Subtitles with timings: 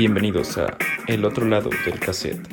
[0.00, 2.48] Bienvenidos a El otro lado del cassette.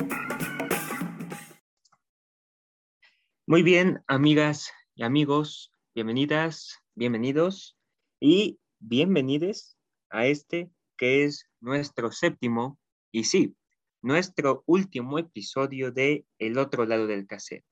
[3.46, 7.78] Muy bien, amigas y amigos, bienvenidas, bienvenidos
[8.20, 9.78] y bienvenides
[10.10, 12.78] a este que es nuestro séptimo
[13.12, 13.56] y sí,
[14.02, 17.64] nuestro último episodio de El otro lado del cassette.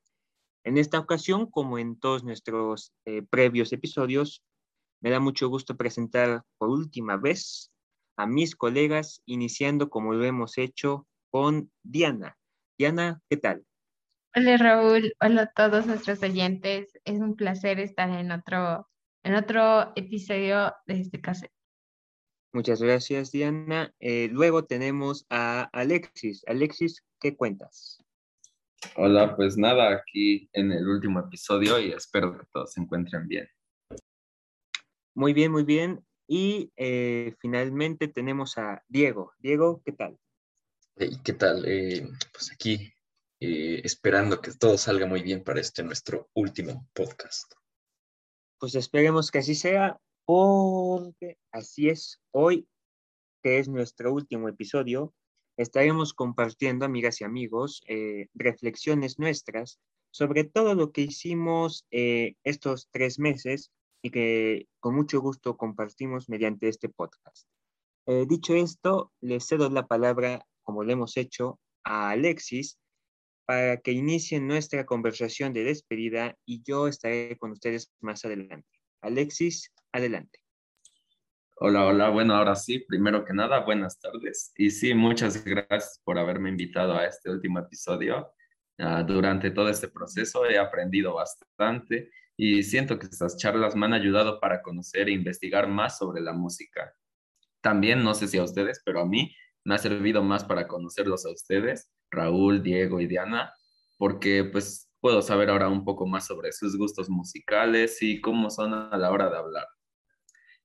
[0.64, 4.42] En esta ocasión, como en todos nuestros eh, previos episodios,
[5.02, 7.70] me da mucho gusto presentar por última vez
[8.16, 12.36] a mis colegas, iniciando como lo hemos hecho con Diana.
[12.78, 13.64] Diana, ¿qué tal?
[14.34, 16.92] Hola Raúl, hola a todos nuestros oyentes.
[17.04, 18.88] Es un placer estar en otro,
[19.22, 21.52] en otro episodio de este cassette.
[22.52, 23.92] Muchas gracias, Diana.
[24.00, 26.42] Eh, luego tenemos a Alexis.
[26.46, 28.02] Alexis, ¿qué cuentas?
[28.96, 33.48] Hola, pues nada, aquí en el último episodio y espero que todos se encuentren bien.
[35.14, 36.05] Muy bien, muy bien.
[36.28, 39.32] Y eh, finalmente tenemos a Diego.
[39.38, 40.18] Diego, ¿qué tal?
[40.96, 41.64] ¿Qué tal?
[41.66, 42.92] Eh, pues aquí
[43.38, 47.52] eh, esperando que todo salga muy bien para este nuestro último podcast.
[48.58, 52.20] Pues esperemos que así sea, porque así es.
[52.32, 52.66] Hoy,
[53.42, 55.14] que es nuestro último episodio,
[55.56, 57.82] estaremos compartiendo, amigas y amigos,
[58.34, 59.78] reflexiones nuestras
[60.10, 63.70] sobre todo lo que hicimos estos tres meses
[64.02, 67.48] y que con mucho gusto compartimos mediante este podcast.
[68.06, 72.78] Eh, dicho esto, le cedo la palabra, como lo hemos hecho, a Alexis
[73.46, 78.68] para que inicie nuestra conversación de despedida y yo estaré con ustedes más adelante.
[79.00, 80.40] Alexis, adelante.
[81.58, 82.10] Hola, hola.
[82.10, 84.52] Bueno, ahora sí, primero que nada, buenas tardes.
[84.56, 88.32] Y sí, muchas gracias por haberme invitado a este último episodio.
[88.78, 93.94] Ah, durante todo este proceso he aprendido bastante y siento que estas charlas me han
[93.94, 96.92] ayudado para conocer e investigar más sobre la música.
[97.60, 99.34] También, no sé si a ustedes, pero a mí
[99.64, 103.52] me ha servido más para conocerlos a ustedes, Raúl, Diego y Diana,
[103.96, 108.74] porque pues puedo saber ahora un poco más sobre sus gustos musicales y cómo son
[108.74, 109.66] a la hora de hablar.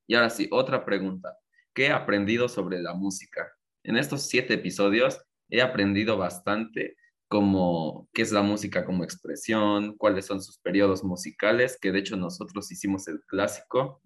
[0.07, 1.37] Y ahora sí, otra pregunta.
[1.73, 3.49] ¿Qué he aprendido sobre la música?
[3.83, 6.97] En estos siete episodios he aprendido bastante
[7.31, 12.17] como qué es la música como expresión, cuáles son sus periodos musicales, que de hecho
[12.17, 14.01] nosotros hicimos el clásico,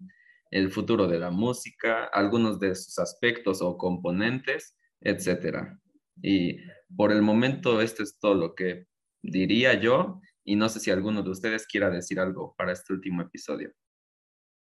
[0.52, 5.76] el futuro de la música, algunos de sus aspectos o componentes, etcétera.
[6.22, 6.58] Y
[6.96, 8.86] por el momento esto es todo lo que
[9.22, 13.22] diría yo y no sé si alguno de ustedes quiera decir algo para este último
[13.22, 13.72] episodio.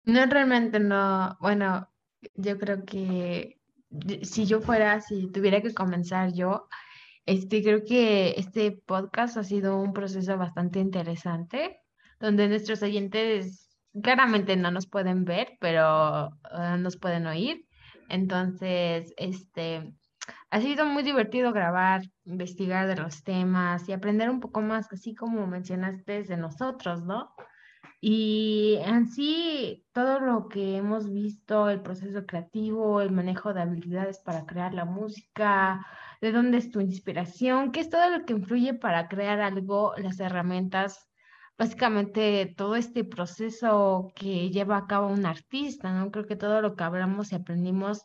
[0.04, 1.36] No, realmente no.
[1.40, 1.92] Bueno,
[2.34, 3.60] yo creo que
[4.22, 6.68] si yo fuera, si tuviera que comenzar yo,
[7.26, 11.81] este, creo que este podcast ha sido un proceso bastante interesante,
[12.20, 13.69] donde nuestros oyentes
[14.03, 17.66] claramente no nos pueden ver, pero ah, nos pueden oír.
[18.09, 19.92] Entonces, este,
[20.50, 25.15] ha sido muy divertido grabar, investigar de los temas y aprender un poco más, así
[25.15, 27.34] como mencionaste, de nosotros, ¿no?
[28.00, 34.18] Y en sí, todo lo que hemos visto, el proceso creativo, el manejo de habilidades
[34.20, 35.86] para crear la música,
[36.20, 40.20] de dónde es tu inspiración, qué es todo lo que influye para crear algo, las
[40.20, 41.10] herramientas,
[41.58, 46.10] básicamente todo este proceso que lleva a cabo un artista, ¿no?
[46.10, 48.04] Creo que todo lo que hablamos y aprendimos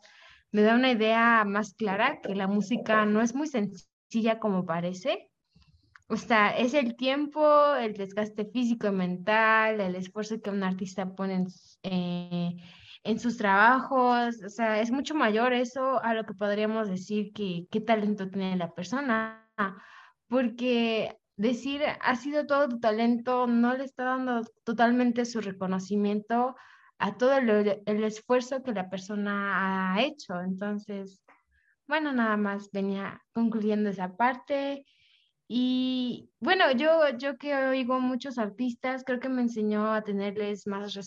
[0.51, 5.31] me da una idea más clara que la música no es muy sencilla como parece
[6.12, 11.16] o sea, es el tiempo, el desgaste físico y mental, el esfuerzo que un artista
[11.16, 11.48] pone en,
[11.84, 12.58] eh,
[13.04, 14.44] en sus trabajos.
[14.46, 18.58] O sea, es mucho mayor eso a lo que podríamos decir que qué talento tiene
[18.58, 19.50] la persona.
[20.28, 26.56] Porque decir ha sido todo tu talento no le está dando totalmente su reconocimiento
[27.00, 30.42] a todo el, el esfuerzo que la persona ha hecho.
[30.42, 31.24] Entonces,
[31.88, 34.86] bueno, nada más venía concluyendo esa parte.
[35.53, 40.97] Y bueno, yo, yo que oigo muchos artistas, creo que me enseñó a tenerles más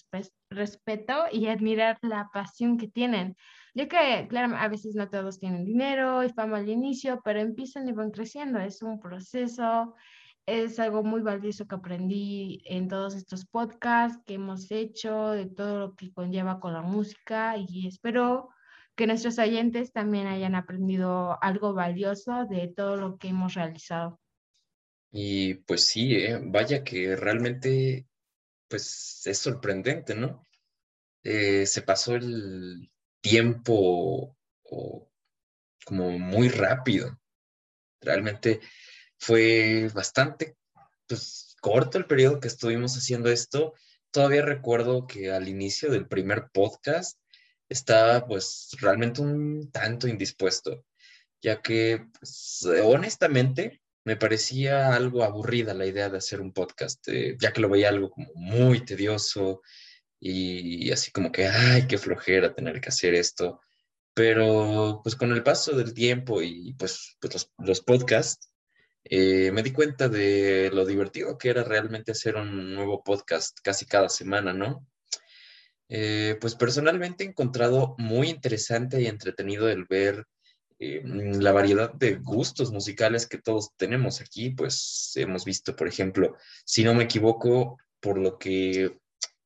[0.50, 3.36] respeto y admirar la pasión que tienen.
[3.74, 7.88] Yo que, claro, a veces no todos tienen dinero y fama al inicio, pero empiezan
[7.88, 8.58] y van creciendo.
[8.58, 9.94] Es un proceso,
[10.44, 15.78] es algo muy valioso que aprendí en todos estos podcasts que hemos hecho, de todo
[15.78, 18.50] lo que conlleva con la música y espero
[18.94, 24.20] que nuestros oyentes también hayan aprendido algo valioso de todo lo que hemos realizado.
[25.16, 28.08] Y pues sí, eh, vaya que realmente,
[28.68, 30.44] pues es sorprendente, ¿no?
[31.22, 32.90] Eh, se pasó el
[33.20, 34.36] tiempo
[35.84, 37.16] como muy rápido.
[38.00, 38.60] Realmente
[39.18, 40.56] fue bastante
[41.06, 43.74] pues, corto el periodo que estuvimos haciendo esto.
[44.10, 47.20] Todavía recuerdo que al inicio del primer podcast
[47.68, 50.84] estaba pues realmente un tanto indispuesto
[51.44, 57.36] ya que pues, honestamente me parecía algo aburrida la idea de hacer un podcast, eh,
[57.38, 59.62] ya que lo veía algo como muy tedioso
[60.20, 63.60] y así como que, ay, qué flojera tener que hacer esto.
[64.14, 68.50] Pero pues con el paso del tiempo y pues, pues los, podcasts,
[69.04, 73.86] eh, me di cuenta de lo divertido que era realmente hacer un nuevo podcast casi
[73.86, 74.86] cada semana, ¿no?
[75.88, 80.26] Eh, pues personalmente he encontrado muy interesante y entretenido el ver
[80.84, 84.50] eh, la variedad de gustos musicales que todos tenemos aquí.
[84.50, 88.98] Pues hemos visto, por ejemplo, si no me equivoco, por lo que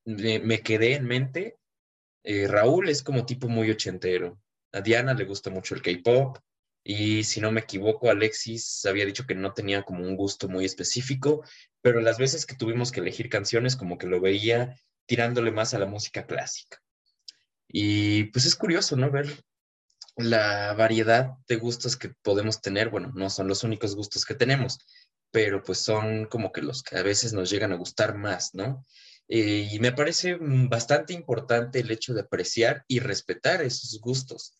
[0.04, 1.56] me, quedé en mente,
[2.24, 4.40] Raúl es como tipo muy ochentero.
[4.72, 6.38] A Diana le gusta mucho el K-pop.
[6.84, 10.64] Y si no me equivoco, Alexis había dicho que no tenía como un gusto muy
[10.64, 11.44] específico,
[11.82, 14.74] pero las veces que tuvimos que elegir canciones, como que lo veía
[15.06, 16.78] tirándole más a la música clásica.
[17.68, 19.10] Y pues es curioso, ¿no?
[19.10, 19.26] Ver
[20.18, 22.90] la variedad de gustos que podemos tener.
[22.90, 24.78] Bueno, no son los únicos gustos que tenemos,
[25.30, 28.84] pero pues son como que los que a veces nos llegan a gustar más, ¿no?
[29.28, 34.58] Eh, y me parece bastante importante el hecho de apreciar y respetar esos gustos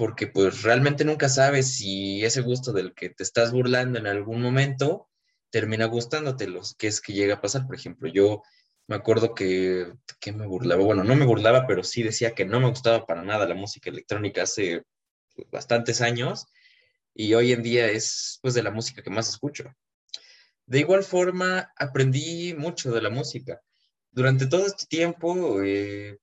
[0.00, 4.40] porque pues realmente nunca sabes si ese gusto del que te estás burlando en algún
[4.40, 5.10] momento
[5.50, 7.66] termina gustándote, los que es que llega a pasar.
[7.66, 8.42] Por ejemplo, yo
[8.88, 12.60] me acuerdo que, que me burlaba, bueno, no me burlaba, pero sí decía que no
[12.60, 14.84] me gustaba para nada la música electrónica hace
[15.50, 16.46] bastantes años
[17.14, 19.74] y hoy en día es pues de la música que más escucho.
[20.66, 23.60] De igual forma, aprendí mucho de la música.
[24.12, 26.18] Durante todo este tiempo, eh,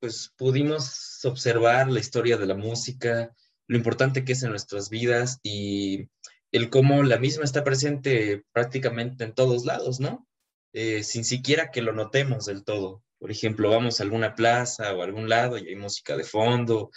[0.00, 3.34] pues pudimos observar la historia de la música,
[3.66, 6.08] lo importante que es en nuestras vidas y
[6.52, 10.26] el cómo la misma está presente prácticamente en todos lados, ¿no?
[10.72, 13.02] Eh, sin siquiera que lo notemos del todo.
[13.18, 16.90] Por ejemplo, vamos a alguna plaza o a algún lado y hay música de fondo,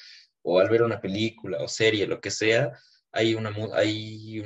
[0.46, 2.72] o al ver una película o serie, lo que sea,
[3.12, 4.40] hay una, hay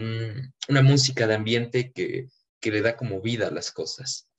[0.69, 2.29] una música de ambiente que,
[2.61, 4.29] que le da como vida a las cosas.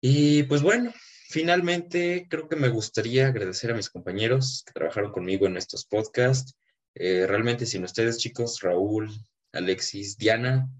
[0.00, 0.94] Y pues bueno,
[1.30, 6.54] finalmente, creo que me gustaría agradecer a mis compañeros que trabajaron conmigo en estos podcasts.
[6.94, 9.10] Eh, realmente sin ustedes, chicos, Raúl,
[9.52, 10.70] Alexis, Diana,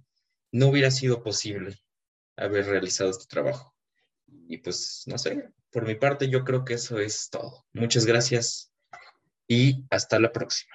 [0.53, 1.77] no hubiera sido posible
[2.37, 3.75] haber realizado este trabajo.
[4.49, 7.67] Y pues, no sé, por mi parte yo creo que eso es todo.
[7.73, 8.71] Muchas gracias
[9.49, 10.75] y hasta la próxima.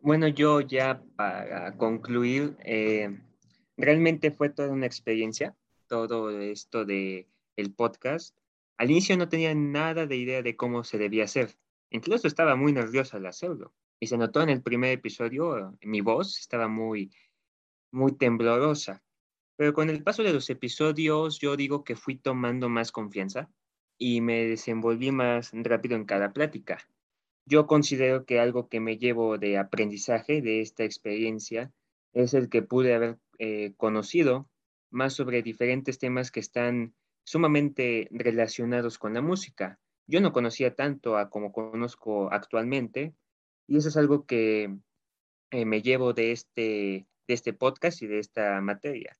[0.00, 3.20] Bueno, yo ya para concluir, eh,
[3.76, 5.54] realmente fue toda una experiencia,
[5.86, 8.36] todo esto de el podcast.
[8.78, 11.56] Al inicio no tenía nada de idea de cómo se debía hacer.
[11.90, 13.74] Incluso estaba muy nerviosa al hacerlo.
[14.00, 17.12] Y se notó en el primer episodio, mi voz estaba muy,
[17.92, 19.04] muy temblorosa.
[19.56, 23.48] Pero con el paso de los episodios, yo digo que fui tomando más confianza
[23.98, 26.78] y me desenvolví más rápido en cada plática.
[27.44, 31.72] Yo considero que algo que me llevo de aprendizaje de esta experiencia
[32.12, 34.48] es el que pude haber eh, conocido
[34.90, 36.94] más sobre diferentes temas que están
[37.24, 39.80] sumamente relacionados con la música.
[40.06, 43.14] Yo no conocía tanto a como conozco actualmente
[43.66, 44.76] y eso es algo que
[45.50, 49.16] eh, me llevo de este, de este podcast y de esta materia.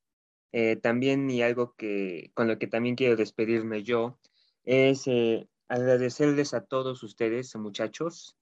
[0.53, 4.19] Eh, también y algo que con lo que también quiero despedirme yo
[4.65, 5.07] es
[5.73, 8.37] agradecerles a todos ustedes, muchachos,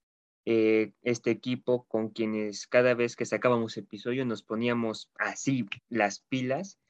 [0.44, 6.80] este equipo con quienes cada vez que sacábamos episodio nos poníamos así las pilas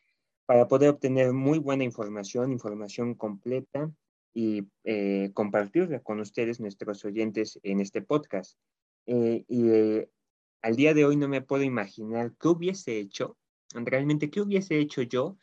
[0.47, 3.93] para poder obtener muy buena información, información completa
[4.33, 8.59] y eh, compartirla con ustedes, nuestros oyentes, en este podcast.
[9.05, 10.11] Eh, y eh,
[10.63, 13.37] al día de hoy no me puedo imaginar qué hubiese hecho,
[13.75, 15.37] realmente qué hubiese hecho yo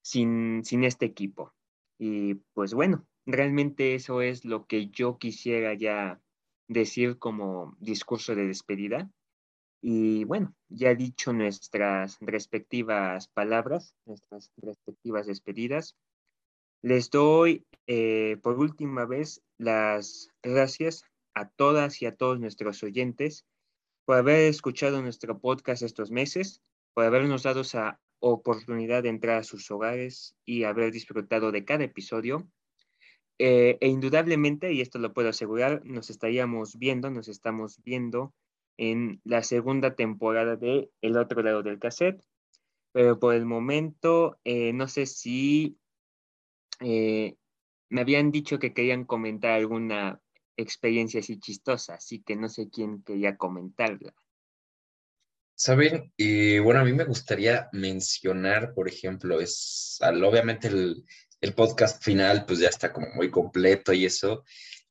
[0.00, 1.52] sin, sin este equipo.
[1.98, 6.20] Y pues bueno, realmente eso es lo que yo quisiera ya
[6.68, 9.10] decir como discurso de despedida.
[9.80, 15.96] Y bueno, ya dicho nuestras respectivas palabras, nuestras respectivas despedidas.
[16.82, 21.02] Les doy eh, por última vez las gracias
[21.34, 23.44] a todas y a todos nuestros oyentes
[24.04, 26.62] por haber escuchado nuestro podcast estos meses,
[26.94, 31.84] por habernos dado esa oportunidad de entrar a sus hogares y haber disfrutado de cada
[31.84, 32.48] episodio.
[33.38, 38.34] Eh, e indudablemente, y esto lo puedo asegurar, nos estaríamos viendo, nos estamos viendo
[38.76, 42.22] en la segunda temporada de El otro lado del cassette.
[42.92, 45.78] Pero por el momento, eh, no sé si
[46.80, 47.36] eh,
[47.90, 50.20] me habían dicho que querían comentar alguna
[50.56, 54.14] experiencia así chistosa, así que no sé quién quería comentarla.
[55.60, 61.04] Saben, y bueno, a mí me gustaría mencionar, por ejemplo, es obviamente el,
[61.40, 64.44] el podcast final, pues ya está como muy completo y eso,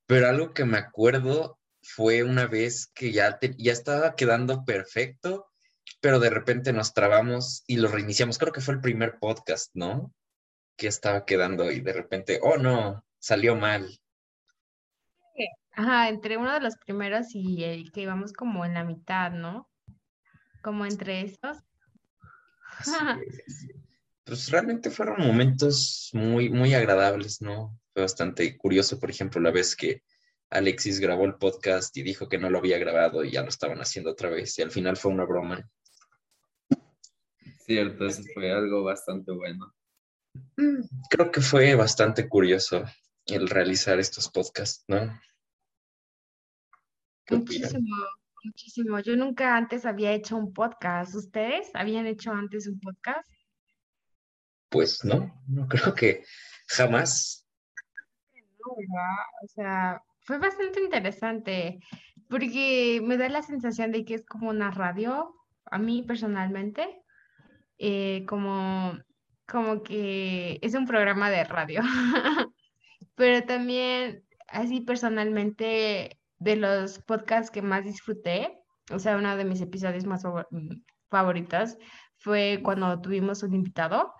[0.05, 5.47] pero algo que me acuerdo fue una vez que ya, ya estaba quedando perfecto,
[6.01, 8.37] pero de repente nos trabamos y lo reiniciamos.
[8.37, 10.13] Creo que fue el primer podcast, ¿no?
[10.75, 13.87] Que estaba quedando y de repente, oh no, salió mal.
[15.71, 19.69] Ajá, entre uno de los primeros y el que íbamos como en la mitad, ¿no?
[20.67, 21.59] Como entre esos.
[24.25, 27.79] Pues realmente fueron momentos muy, muy agradables, ¿no?
[27.93, 30.03] Fue bastante curioso, por ejemplo, la vez que
[30.49, 33.79] Alexis grabó el podcast y dijo que no lo había grabado y ya lo estaban
[33.79, 35.71] haciendo otra vez y al final fue una broma.
[37.65, 39.73] Cierto, eso fue algo bastante bueno.
[40.57, 42.83] Mm, creo que fue bastante curioso
[43.25, 45.17] el realizar estos podcasts, ¿no?
[47.29, 47.95] Muchísimo,
[48.43, 48.99] muchísimo.
[48.99, 51.15] Yo nunca antes había hecho un podcast.
[51.15, 53.29] ¿Ustedes habían hecho antes un podcast?
[54.69, 56.23] Pues no, no creo que
[56.67, 57.47] jamás.
[58.33, 58.71] No,
[59.43, 61.79] O sea, fue bastante interesante
[62.29, 65.33] porque me da la sensación de que es como una radio,
[65.65, 67.01] a mí personalmente,
[67.77, 68.97] eh, como,
[69.47, 71.81] como que es un programa de radio.
[73.15, 78.59] Pero también, así personalmente, de los podcasts que más disfruté,
[78.91, 80.23] o sea, uno de mis episodios más
[81.09, 81.77] favoritos
[82.17, 84.13] fue cuando tuvimos un invitado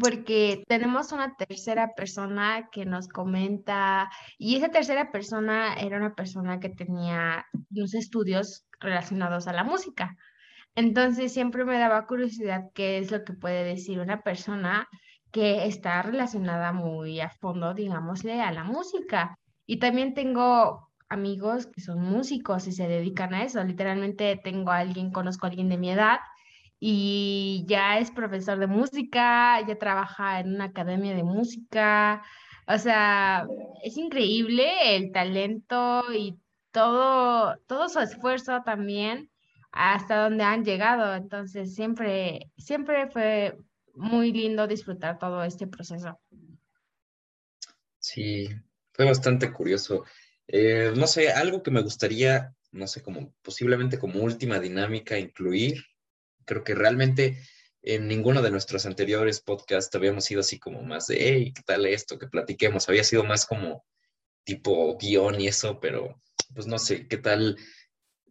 [0.00, 6.60] porque tenemos una tercera persona que nos comenta y esa tercera persona era una persona
[6.60, 10.16] que tenía unos estudios relacionados a la música.
[10.74, 14.88] Entonces siempre me daba curiosidad qué es lo que puede decir una persona
[15.32, 19.38] que está relacionada muy a fondo, digámosle, a la música.
[19.66, 23.62] Y también tengo amigos que son músicos y se dedican a eso.
[23.64, 26.18] Literalmente tengo a alguien, conozco a alguien de mi edad
[26.80, 32.22] y ya es profesor de música, ya trabaja en una academia de música.
[32.66, 33.46] O sea,
[33.82, 36.38] es increíble el talento y
[36.70, 39.30] todo, todo su esfuerzo también
[39.72, 41.14] hasta donde han llegado.
[41.14, 43.58] Entonces, siempre, siempre fue
[43.94, 46.18] muy lindo disfrutar todo este proceso.
[47.98, 48.48] Sí,
[48.92, 50.04] fue bastante curioso.
[50.48, 55.84] Eh, no sé, algo que me gustaría, no sé, como posiblemente como última dinámica incluir
[56.48, 57.38] creo que realmente
[57.82, 61.86] en ninguno de nuestros anteriores podcasts habíamos sido así como más de, hey, ¿qué tal
[61.86, 62.18] esto?
[62.18, 62.88] Que platiquemos.
[62.88, 63.84] Había sido más como
[64.44, 66.20] tipo guion y eso, pero
[66.54, 67.56] pues no sé, ¿qué tal?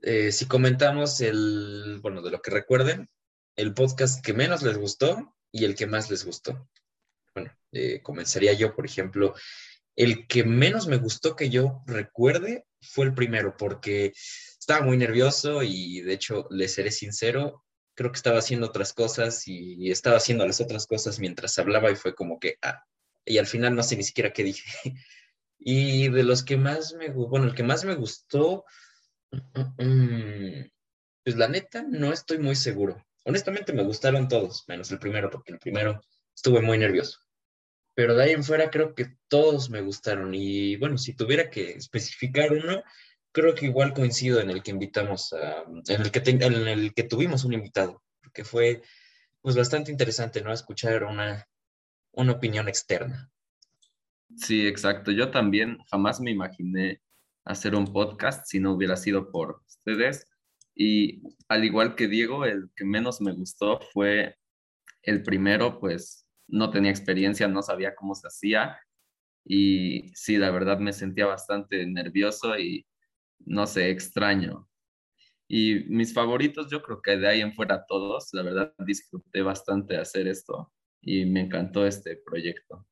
[0.01, 3.09] Eh, si comentamos el, bueno, de lo que recuerden,
[3.55, 6.69] el podcast que menos les gustó y el que más les gustó.
[7.33, 9.33] Bueno, eh, comenzaría yo, por ejemplo,
[9.97, 14.13] el que menos me gustó que yo recuerde fue el primero, porque
[14.59, 19.47] estaba muy nervioso y de hecho, les seré sincero, creo que estaba haciendo otras cosas
[19.47, 22.83] y estaba haciendo las otras cosas mientras hablaba y fue como que, ah,
[23.25, 24.63] y al final no sé ni siquiera qué dije.
[25.59, 28.63] Y de los que más me, bueno, el que más me gustó,
[29.31, 30.71] mm, mm,
[31.23, 33.03] pues la neta, no estoy muy seguro.
[33.25, 35.99] Honestamente me gustaron todos, menos el primero, porque el primero
[36.35, 37.17] estuve muy nervioso.
[37.97, 40.35] Pero de ahí en fuera creo que todos me gustaron.
[40.35, 42.83] Y bueno, si tuviera que especificar uno,
[43.31, 47.43] creo que igual coincido en el que invitamos, en, el que en el que tuvimos
[47.43, 48.83] un invitado, porque fue
[49.41, 50.53] pues bastante interesante, ¿no?
[50.53, 51.47] Escuchar una,
[52.11, 53.31] una opinión externa.
[54.35, 55.11] Sí, exacto.
[55.11, 57.01] Yo también jamás me imaginé
[57.45, 60.27] hacer un podcast si no hubiera sido por ustedes.
[60.75, 64.37] Y al igual que Diego, el que menos me gustó fue
[65.01, 68.79] el primero, pues no tenía experiencia, no sabía cómo se hacía.
[69.45, 72.85] Y sí, la verdad me sentía bastante nervioso y
[73.39, 74.67] no sé, extraño.
[75.47, 79.97] Y mis favoritos, yo creo que de ahí en fuera todos, la verdad disfruté bastante
[79.97, 82.85] hacer esto y me encantó este proyecto.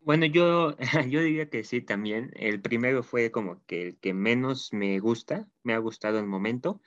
[0.00, 0.76] Bueno, yo,
[1.08, 2.30] yo diría que sí también.
[2.34, 6.80] El primero fue como que el que menos me gusta, me ha gustado el momento.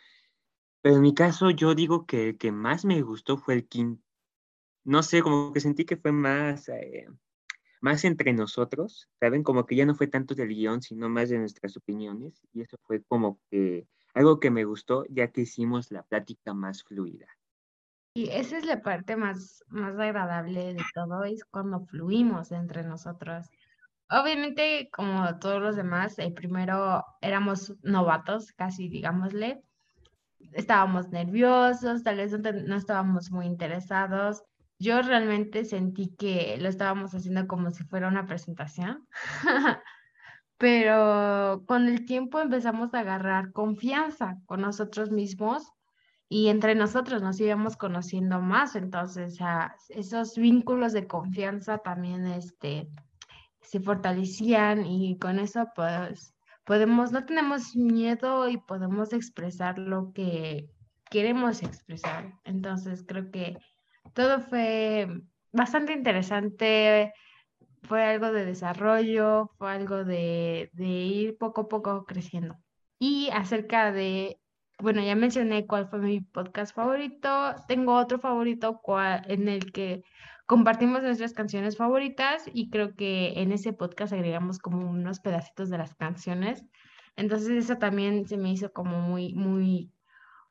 [0.81, 4.03] Pero en mi caso, yo digo que el que más me gustó fue el quinto.
[4.83, 7.07] No sé, como que sentí que fue más, eh,
[7.81, 9.43] más entre nosotros, ¿saben?
[9.43, 12.41] Como que ya no fue tanto del guion, sino más de nuestras opiniones.
[12.53, 16.83] Y eso fue como que algo que me gustó, ya que hicimos la plática más
[16.83, 17.27] fluida.
[18.13, 23.49] Y esa es la parte más, más agradable de todo, es cuando fluimos entre nosotros.
[24.09, 29.63] Obviamente, como todos los demás, el primero éramos novatos, casi digámosle.
[30.51, 34.43] Estábamos nerviosos, tal vez no estábamos muy interesados,
[34.81, 39.07] yo realmente sentí que lo estábamos haciendo como si fuera una presentación,
[40.57, 45.71] pero con el tiempo empezamos a agarrar confianza con nosotros mismos
[46.27, 49.37] y entre nosotros nos íbamos conociendo más, entonces
[49.89, 52.89] esos vínculos de confianza también este,
[53.61, 56.33] se fortalecían y con eso pues
[56.65, 60.71] podemos, no tenemos miedo y podemos expresar lo que
[61.11, 62.33] queremos expresar.
[62.45, 63.57] Entonces creo que
[64.13, 65.07] todo fue
[65.51, 67.13] bastante interesante,
[67.83, 72.57] fue algo de desarrollo, fue algo de, de ir poco a poco creciendo.
[72.99, 74.41] Y acerca de
[74.81, 77.55] bueno, ya mencioné cuál fue mi podcast favorito.
[77.67, 78.81] Tengo otro favorito
[79.27, 80.03] en el que
[80.47, 85.77] compartimos nuestras canciones favoritas y creo que en ese podcast agregamos como unos pedacitos de
[85.77, 86.65] las canciones.
[87.15, 89.91] Entonces eso también se me hizo como muy, muy,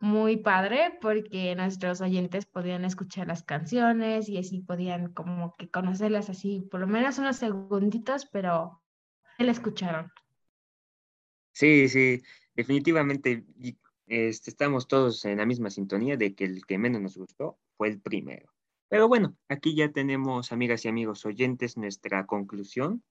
[0.01, 6.31] muy padre porque nuestros oyentes podían escuchar las canciones y así podían como que conocerlas
[6.31, 8.83] así, por lo menos unos segunditos, pero
[9.39, 10.11] la escucharon.
[11.53, 12.23] Sí, sí,
[12.55, 13.45] definitivamente
[14.07, 17.89] este, estamos todos en la misma sintonía de que el que menos nos gustó fue
[17.89, 18.51] el primero.
[18.89, 23.05] Pero bueno, aquí ya tenemos, amigas y amigos oyentes, nuestra conclusión.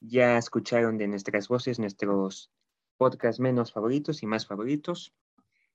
[0.00, 2.52] Ya escucharon de nuestras voces nuestros
[2.96, 5.12] podcasts menos favoritos y más favoritos.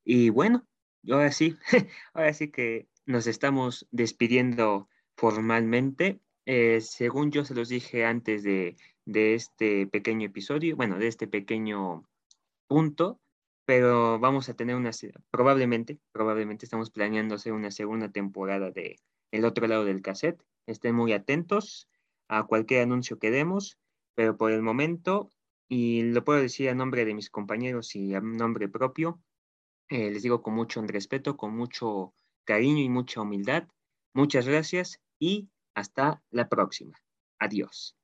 [0.03, 0.68] Y bueno,
[1.10, 1.58] ahora sí,
[2.13, 6.22] ahora sí que nos estamos despidiendo formalmente.
[6.46, 8.75] Eh, según yo se los dije antes de,
[9.06, 12.03] de este pequeño episodio, bueno, de este pequeño
[12.68, 13.20] punto,
[13.65, 14.91] pero vamos a tener una,
[15.29, 18.98] probablemente, probablemente estamos planeando hacer una segunda temporada de
[19.32, 20.41] El otro lado del cassette.
[20.65, 21.88] Estén muy atentos
[22.27, 23.77] a cualquier anuncio que demos,
[24.15, 25.29] pero por el momento,
[25.68, 29.20] y lo puedo decir a nombre de mis compañeros y a nombre propio,
[29.89, 32.13] eh, les digo con mucho respeto, con mucho
[32.46, 33.67] cariño y mucha humildad,
[34.13, 36.98] muchas gracias y hasta la próxima.
[37.39, 37.99] Adiós.